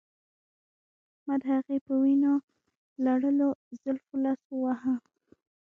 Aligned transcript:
ما 1.25 1.35
د 1.41 1.43
هغې 1.53 1.77
په 1.85 1.93
وینو 2.01 2.33
لړلو 3.05 3.49
زلفو 3.81 4.15
لاس 4.23 4.41
واهه 4.61 4.95